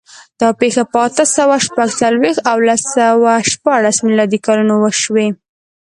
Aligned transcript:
دا 0.39 0.49
پېښې 0.59 0.83
په 0.91 0.97
اته 1.07 1.25
سوه 1.37 1.55
شپږ 1.65 1.89
څلوېښت 2.01 2.39
او 2.49 2.57
لس 2.67 2.81
سوه 2.97 3.33
شپاړس 3.51 3.97
میلادي 4.05 4.39
کلونو 4.45 4.73
وشوې. 4.79 5.27